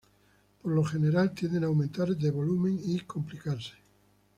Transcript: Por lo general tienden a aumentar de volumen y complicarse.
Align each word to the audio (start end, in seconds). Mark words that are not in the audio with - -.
Por 0.63 0.71
lo 0.71 0.83
general 0.83 1.35
tienden 1.35 1.63
a 1.63 1.67
aumentar 1.67 2.07
de 2.17 2.31
volumen 2.31 2.79
y 2.83 3.01
complicarse. 3.01 3.73